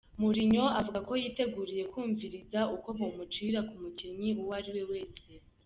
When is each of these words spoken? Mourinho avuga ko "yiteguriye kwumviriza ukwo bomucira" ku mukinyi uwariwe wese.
Mourinho 0.19 0.63
avuga 0.79 0.99
ko 1.07 1.13
"yiteguriye 1.21 1.83
kwumviriza 1.91 2.59
ukwo 2.75 2.89
bomucira" 2.97 3.59
ku 3.67 3.75
mukinyi 3.81 4.29
uwariwe 4.41 4.83
wese. 4.91 5.29